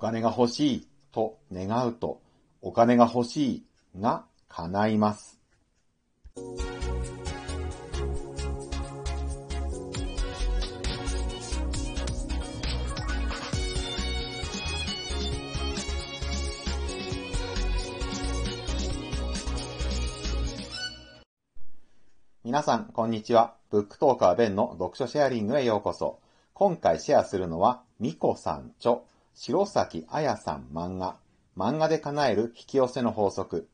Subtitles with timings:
[0.00, 2.22] 金が欲しいと願うと、
[2.62, 3.64] お金が欲しい
[4.00, 5.38] が叶います。
[22.42, 23.54] 皆さん、こんにちは。
[23.70, 26.18] ブックトーカーベンの読書シェアリングへようこそ。
[26.54, 29.00] 今回シェアするのは、ミコさん著、
[29.42, 31.16] 白崎彩さん漫画、
[31.56, 33.70] 漫画で叶える引き寄せの法則。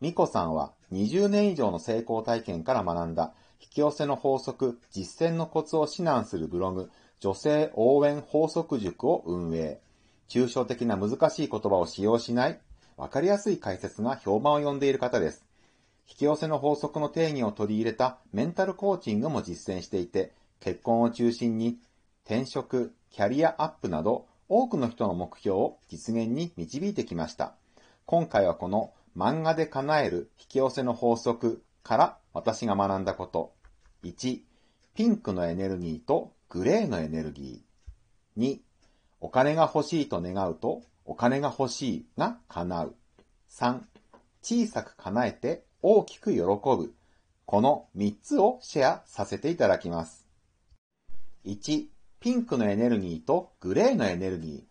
[0.00, 9.80] ミコさんは20年以上の成功体験から学んだ引き寄せの法則、実践のコツを指南するブログ、女性応援法則塾を運営。
[10.28, 12.58] 抽象的な難しい言葉を使用しない、
[12.96, 15.46] わかりやすい解説が評判を呼んでいる方です。
[16.08, 21.78] 引き寄せの法則の定義を取り入れたメンタルコーチングも実践していて、結婚を中心に
[22.24, 27.54] 転職、キャリアアップなど多くの人の目標を実現に導いてきました。
[28.04, 33.52] 今回はこの漫画で叶える引き寄せの法則から私が学んだこと。
[34.02, 34.40] 1、
[34.94, 38.40] ピンクのエネルギーとグレーのエネルギー。
[38.40, 38.58] 2、
[39.20, 42.94] お金が欲しいと願うとお金が欲しいが叶う。
[43.50, 43.80] 3、
[44.42, 46.94] 小さく叶えて大きく喜ぶ。
[47.46, 50.26] この3つをシェアさせていただきます。
[51.46, 51.86] 1、
[52.24, 54.52] ピンクのエネルギーとグレーのエネルギー。
[54.52, 54.62] 引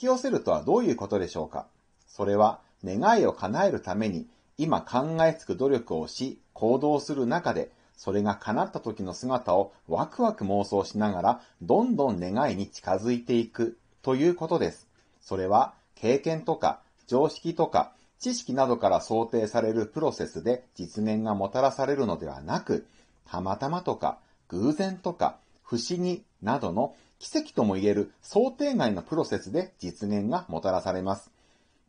[0.00, 1.68] き寄せるとはどういうことでしょうか？
[2.08, 4.26] それは願いを叶えるために
[4.58, 14.88] 今考えつく努力をし行動する中でそれが叶った時の姿をワクワク妄想しながらどんどん願いに近づいていくということです。
[15.20, 22.88] それは経験とか常識とか知識などから想定されるプロセスで実現がもたらされるのではなく、
[23.24, 31.30] たまたまとか偶然とか不思議などの奇跡とも言える想定外のプロセスで実現がもたらされます。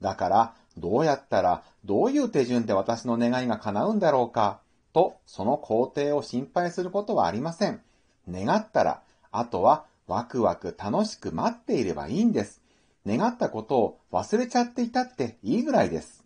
[0.01, 4.59] だから、どうやったら、どういう手順で私の願いが叶うんだろうか、
[4.93, 7.81] と、その工程を心配することはありません。
[8.29, 9.01] 願ったら、
[9.31, 12.61] あとはワクワク楽しく待っていればいいんです。
[13.05, 16.23] 願ったことを忘れちゃっていたっていいぐらいです。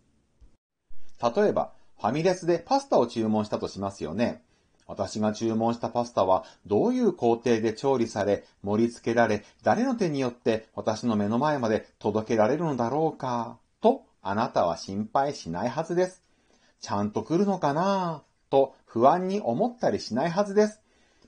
[1.22, 4.42] 例えば、ファミレスでパスタを注文したとしますよね。
[4.88, 16.24] 私が注文したパスタはどういう工程で調理され、盛り付けられ、誰の手によって私の目の前まで届けられるのだろうか、とあなたは心配しないはずです。
[16.80, 20.80] ちゃんと来るのかなと不安に思ったりしないはずです。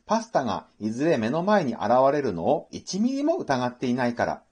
[0.06, 4.42] パスタがいずれ目の前に現れるのを1ミリも疑っていないから。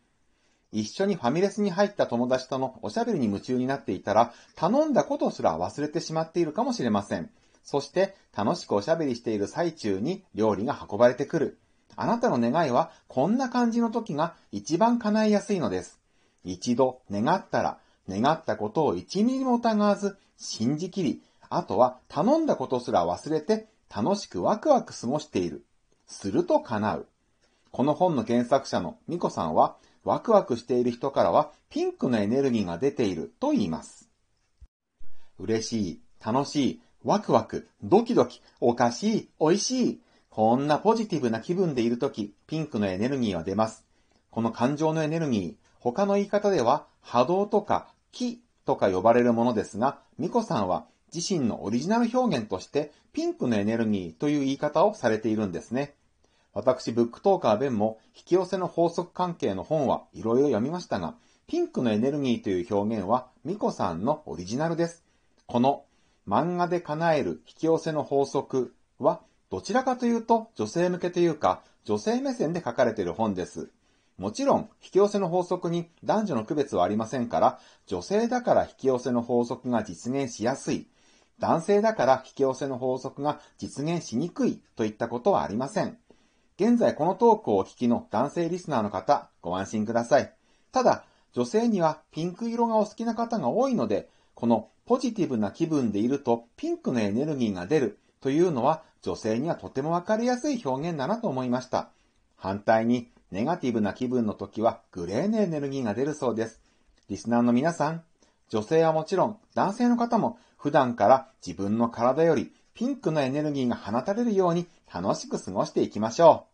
[0.71, 7.31] 一緒にファミレスに入った友達とのおしゃべりに夢中になっていたら、頼んだことすら忘れてしまっているかもしれません。
[7.63, 11.59] そして、楽しくおしゃべりしている最中に料理が運ばれてくる。
[11.97, 15.99] あなたの願いは、こんな感じの時が一番叶いやすいのです。
[16.45, 25.65] 一度願ったら、願ったことを一ミリも疑わず、信じきり、あとは頼んだことすら忘れて、楽しくワクワク過ごしている。
[26.07, 27.07] すると叶う。
[27.71, 34.09] この本の原作者のミコさんは、ワクワクしている人からはピンクのエネルギーが出ていると言います。
[35.39, 40.01] 嬉しい、楽しい、ワクワク、ドキドキ、おかしい、美味しい。
[40.29, 43.87] こんなポジティブな気分でいるとき、ピンクのエネルギーは出ます。
[44.31, 55.95] この感情のエネルギー、他の言い方では波動とか気とか呼ばれるものですが、ミコさんは自身のオリジナル表現としてピンクのエネルギーという言い方をされているんですね。
[56.53, 61.15] 私、ブックトーカーベンも引き寄せの法則関係の本はいろいろ読みましたが、
[61.47, 65.03] ピンクのエネルギーという表現はミコさんのオリジナルです。
[65.47, 65.85] この
[66.29, 73.71] 漫画で叶える引き寄せの法則はどちらかというと女性向けというか女性目線で書かれている本です。
[74.19, 80.89] もちろん、引き寄せの法則に男女の区別はありませんから、女性だから引き寄せの法則が実現しやすい、
[81.39, 85.97] 男性だから引き寄せの法則が実現しにくいといったことはありません。
[86.59, 90.35] 現在このトークをお聞きの男性リスナーの方、ご安心ください。
[90.73, 101.91] ただ、女性にはピンク色がお好きな方が多いので、このポジティブな気分でいるとピンクのエネルギーが出るというのは女性にはとてもわかりやすい表現だなと思いました。
[102.37, 106.63] 反対に、ネガティブな気分の時はグレーのエネルギーが出るそうです。
[107.11, 108.03] リスナーの皆さん、
[108.49, 116.47] 女性はもちろん男性の方も普段から自分の体よりピンクのエネルギーが放たれるように楽しく過ごしていきましょ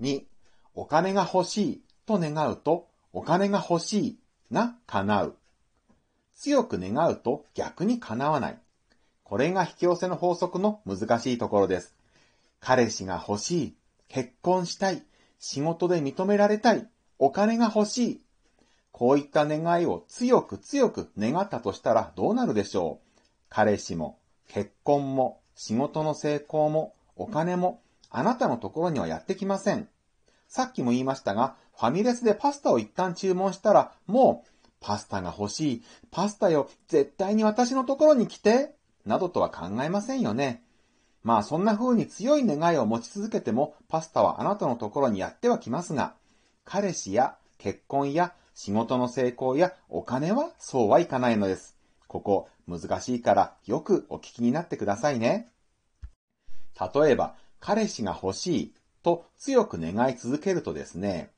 [0.00, 0.02] う。
[0.02, 0.24] 2、
[0.74, 4.18] お金が欲しいと願うと、お金が欲しい
[4.50, 5.36] が叶う。
[6.34, 8.58] 強く願うと逆に叶わない。
[9.24, 11.94] これが引き寄せの法則の難しいところです。
[12.60, 13.76] 彼氏が欲しい、
[14.08, 15.02] 結婚したい、
[15.38, 16.86] 仕事で認められたい、
[17.18, 18.22] お金が欲しい
[18.92, 23.08] こういった願いを強く強く願ったとしたらどうなるでしょう？
[23.48, 24.18] 彼氏も、
[24.48, 27.80] 結婚も、仕事の成功も、お金も、
[28.10, 29.88] あなたのところにはやってきません。
[30.46, 34.48] さっきも言いましたが、ファミレスでパスタを一旦注文したら、もう、
[34.82, 38.74] パスタが欲しい、パスタよ、絶対に私のところに来て、
[39.06, 40.62] などとは考えませんよね。
[41.22, 46.14] まあそんな風に強い願いを持ち続けても、パスタはあなたのところにやってはきますが、
[46.64, 51.76] 彼氏や結婚や仕事の成功やお金はそうはいかないのです。
[52.08, 55.52] ここ難しいからよくお聞きになってくださいね。
[56.94, 61.30] 例えば、彼氏が欲しいと強く願い続けるとですね、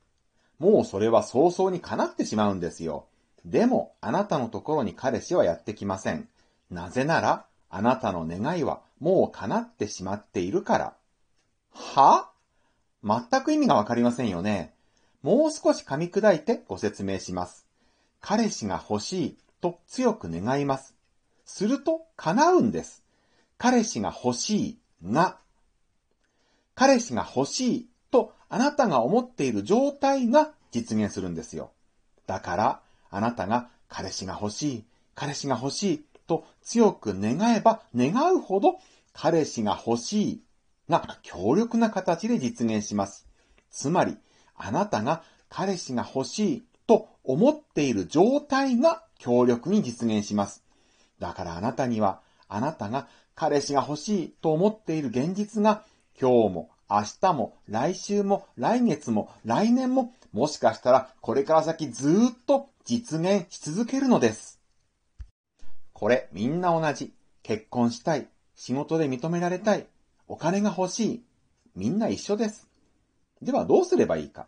[0.57, 3.05] もうそれは早々に叶ってしまうんですよ。
[3.45, 6.27] でも、あなたのところに彼氏はやってきません。
[6.71, 10.93] なぜなら、あなたの願いはもう叶ってしまっているから。
[11.71, 12.29] は？
[13.03, 14.73] 全く意味がわかりませんよね。
[15.21, 17.67] もう少し噛み砕いてご説明します。
[18.19, 20.95] 彼氏が欲しいと強く願います。
[21.45, 23.03] すると叶うんです。
[23.59, 25.37] 彼氏が欲しいが、
[26.73, 31.71] 彼氏が欲しいとあなたが思っている状態が実現するんですよ。
[32.25, 38.79] だから、あなたが彼氏が欲しい、彼氏が欲しいと強く願えば願うほど
[39.13, 40.41] 彼氏が欲しい
[40.89, 43.27] が強力な形で実現します。
[43.71, 44.17] つまり、
[44.55, 50.63] あなたが彼氏が欲しいと思っている状態が強力に実現します。
[51.19, 55.83] だからあなたには、あなたが彼氏が欲しいと思っている現実が、
[56.19, 64.61] 今日も明日も来週も来月も来年ももしかしたらこれから先ずっと実現し続けるのです。
[65.91, 67.13] これみんな同じ。
[67.41, 68.27] 結婚したい。
[68.53, 69.87] 仕事で認められたい。
[70.27, 71.23] お金が欲しい。
[71.75, 72.69] みんな一緒です。
[73.41, 74.47] ではどうすればいいか。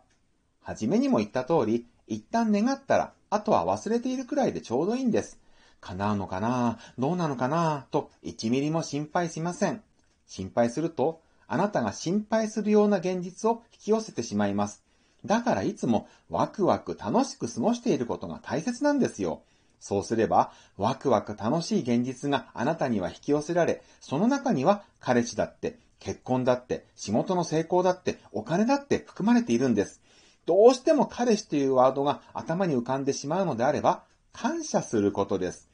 [0.60, 5.40] はじめにも言った通り、一旦願ったら、あとは忘れているくらいでちょうどいいんです。
[5.80, 6.78] 叶うのかな？
[6.96, 7.86] どうなのかな？
[7.90, 9.82] と1ミリも心配しません。
[10.26, 14.84] 心配すると、あなたが心配するような現実を引き寄せてしまいます。
[15.28, 19.42] だからいつもワクワク楽しく過ごしていることが大切なんですよ。
[19.78, 30.00] そうすれば、ワクワク楽しい現実があなたには引き寄せられ、その中には彼氏だって、結婚だって、仕事の成功だって、お金だって含まれているんです。
[30.46, 35.68] どうしても彼氏というワードが頭に浮かんでしまうのであれば、感謝することです。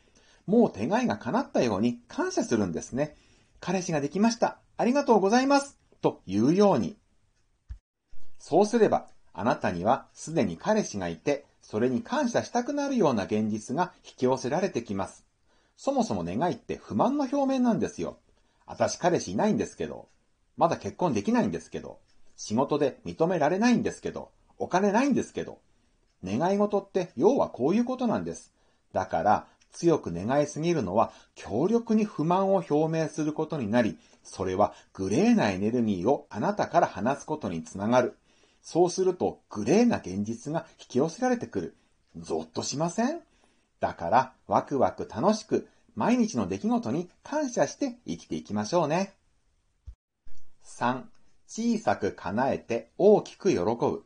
[0.46, 3.16] もう手がいが叶ったように感謝するんですね。
[3.60, 4.58] 彼氏ができました。
[4.76, 5.78] ありがとうございます。
[6.02, 6.96] というように。
[8.38, 15.24] そうすれば、あなたにはすでに彼氏がいて、それに感謝したくなるような現実が引き寄せられてきます。
[15.76, 18.16] そもそも願いって不満の表面なんですよ。
[18.66, 20.08] 私彼氏いないんですけど、
[20.56, 21.98] まだ結婚できないんですけど、
[22.36, 25.58] 仕事で認められないんですけど、お金ないんですけど、
[26.24, 28.52] 願い事って要はこういうことなんです。
[28.92, 38.16] だから、強く願いすぎるのは強力に不満を表明することになり、それはグレーなエネルギーをあなたから放つことにつながる。
[38.64, 41.76] そうするとグレーな現実が引き寄せられてくる。
[42.16, 43.20] ゾッとしません？
[43.78, 49.12] だからワクワク楽しく毎日の出来事に感謝して生きていきましょうね。
[50.64, 51.02] 3.
[51.46, 54.02] 小さく叶えて大きく喜ぶ。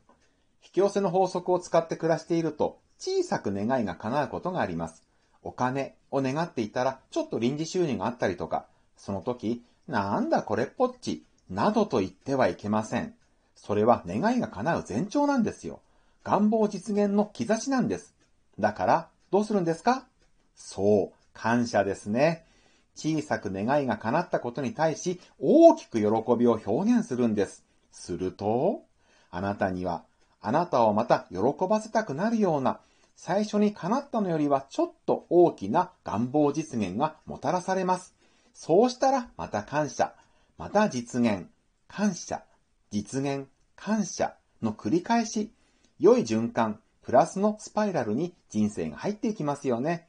[0.60, 5.04] 引き寄せの法則を使って暮らしていると小さく願いが叶うことがあります。
[5.44, 13.14] お金を願っていたら、ちょっと臨時収入があったりとか、その時、なんだこれっぽっち、などと言ってはいけません。
[13.60, 15.80] それは願いが叶う前兆なんですよ。
[16.24, 18.14] 願望実現の兆しなんです。
[18.58, 20.06] だから、どうするんですか？
[20.54, 22.46] そう、感謝ですね。
[22.94, 26.06] 小さく願いが叶ったことに対し、大きく喜
[26.38, 27.64] びを表現するんです。
[27.92, 28.84] すると、
[29.30, 30.04] あなたには、
[30.40, 31.38] あなたをまた喜
[31.68, 32.80] ばせたくなるような、
[33.16, 38.14] 最初に叶ったのよりはちょっと大きな願望実現がもたらされます。
[38.54, 40.14] そうしたらまた感謝、
[40.56, 41.46] また実現、
[41.88, 42.42] 感謝、
[42.90, 45.52] 実現、感謝の繰り返し、
[45.98, 50.08] 良い循環、プラスのスパイラルに人生が入っていきますよね。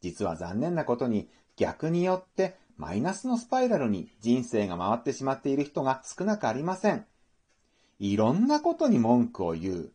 [0.00, 7.06] 実は残念なことに逆によってマイナスのスパイラルに人生が回ってしまっている人が少なくありません。
[7.98, 9.92] いろんなことに文句を言う。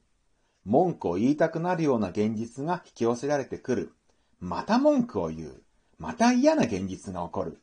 [0.65, 3.93] 文句を言いたくなるような現実が引き寄せられてくる。
[4.39, 5.61] また文句を言う。
[5.99, 7.59] また嫌な現実が起こる。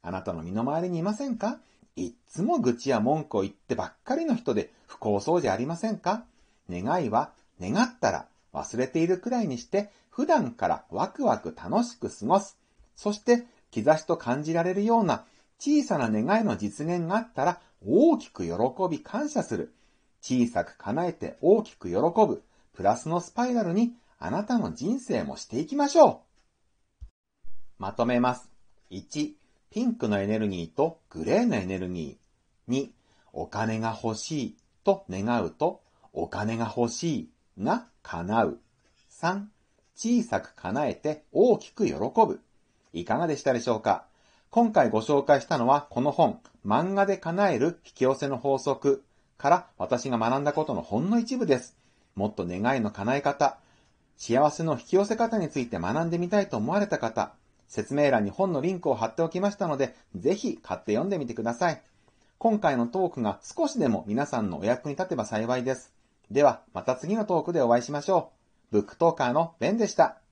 [0.00, 1.60] あなたの身の回りにいませんか？
[1.96, 6.24] いっつも愚痴や文句を言ってばっかりの人で不幸そうじゃありませんか？
[6.70, 12.56] 願いは願ったら忘れているくらいにして普段からワクワク楽しく過ごす。
[12.96, 15.24] そして兆しと感じられるような
[15.58, 18.52] 小さな願いの実現があったら大きく喜
[18.90, 19.72] び感謝する。
[20.20, 26.22] 小さく叶えて大きく喜ぶ、プラスのスパイラルにあなたの人生もしていきましょ
[27.02, 27.04] う。
[27.78, 28.50] まとめます。
[28.90, 29.32] 1、
[29.74, 32.72] ピンクのエネルギーとグレーのエネルギー。
[32.72, 32.90] 2、
[33.32, 35.80] お金が欲しいと願うと、
[36.12, 37.28] お金が欲しい
[37.60, 38.58] が叶う。
[39.20, 39.42] 3、
[39.96, 42.38] 小さく叶えて大きく喜ぶ。
[42.92, 44.04] いかがでしたでしょうか？
[44.50, 49.02] 今回ご紹介したのはこの本、漫画で叶える引き寄せの法則
[49.38, 51.76] から私が学んだことのほんの一部です。
[52.14, 53.58] もっと願いの叶え方、
[54.16, 57.32] 幸せの引き寄せ方について学んでみたいと思われた方、
[57.68, 61.82] 説明欄に本のリンクを貼っておきましたので、ぜひ買って読んでみてください。
[62.38, 65.92] 今回のトークが少しでも皆さんのお役に立てば幸いです。
[66.30, 68.32] では、また次のトークでお会いしましょ
[68.70, 68.72] う。
[68.72, 70.23] ブックトーカーのベンでした。